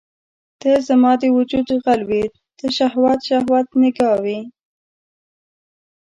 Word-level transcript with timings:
ته 0.61 0.71
زما 0.87 1.11
د 1.21 1.23
وجود 1.37 1.67
غل 1.83 2.01
وې 2.09 2.23
ته 2.57 2.65
شهوت، 2.77 3.19
شهوت 3.29 3.67
نګاه 3.81 4.15
وي 4.23 4.39